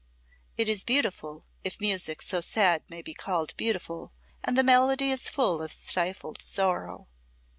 [0.57, 4.11] It is beautiful, if music so sad may be called beautiful,
[4.43, 7.07] and the melody is full of stifled sorrow.